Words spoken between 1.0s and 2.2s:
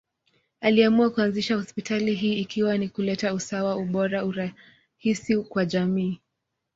kuanzisha hospitali